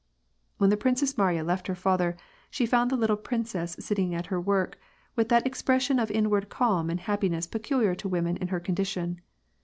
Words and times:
When 0.57 0.71
the 0.71 0.77
Princess 0.81 1.15
Mariya 1.15 1.43
left 1.43 1.67
her 1.67 1.75
father, 1.75 2.17
she 2.49 2.65
found 2.65 2.89
the 2.89 2.97
lit 2.97 3.05
tle 3.09 3.17
princess 3.17 3.75
sitting 3.79 4.15
at 4.15 4.25
her 4.33 4.41
work, 4.41 4.79
with 5.15 5.29
that 5.29 5.45
expression 5.45 5.99
of 5.99 6.09
in 6.09 6.31
ward 6.31 6.49
calm 6.49 6.89
and 6.89 6.99
happiness 6.99 7.45
peculiar 7.45 7.93
to 7.93 8.09
women 8.09 8.35
in 8.37 8.47
her 8.47 8.59
condition. 8.59 9.21